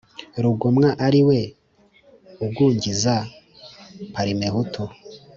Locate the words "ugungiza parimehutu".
2.45-4.83